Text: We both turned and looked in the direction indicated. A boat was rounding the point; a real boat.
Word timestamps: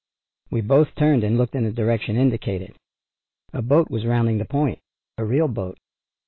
We 0.49 0.61
both 0.61 0.95
turned 0.95 1.23
and 1.23 1.37
looked 1.37 1.53
in 1.53 1.63
the 1.63 1.71
direction 1.71 2.15
indicated. 2.15 2.75
A 3.53 3.61
boat 3.61 3.91
was 3.91 4.03
rounding 4.03 4.39
the 4.39 4.45
point; 4.45 4.79
a 5.19 5.23
real 5.23 5.47
boat. 5.47 5.77